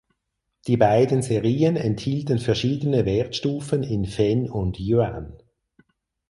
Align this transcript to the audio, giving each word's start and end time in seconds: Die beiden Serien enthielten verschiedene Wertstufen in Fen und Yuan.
Die 0.65 0.77
beiden 0.77 1.21
Serien 1.21 1.75
enthielten 1.75 2.39
verschiedene 2.39 3.05
Wertstufen 3.05 3.83
in 3.83 4.05
Fen 4.05 4.49
und 4.49 4.79
Yuan. 4.79 5.37